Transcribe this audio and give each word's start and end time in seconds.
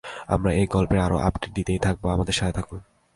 আমরা 0.27 0.51
এই 0.53 0.67
গল্পের 0.67 0.99
আরও 0.99 1.17
আপডেট 1.17 1.51
দিতেই 1.53 1.79
থাকবো 1.79 2.05
আমাদের 2.09 2.33
সাথেই 2.33 2.53
থাকুন। 2.53 2.79